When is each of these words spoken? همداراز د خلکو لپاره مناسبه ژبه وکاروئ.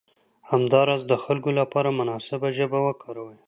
همداراز 0.49 1.01
د 1.07 1.13
خلکو 1.23 1.49
لپاره 1.59 1.89
مناسبه 1.99 2.47
ژبه 2.57 2.79
وکاروئ. 2.87 3.37